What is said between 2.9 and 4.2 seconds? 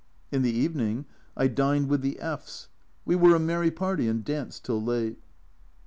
we were a merry party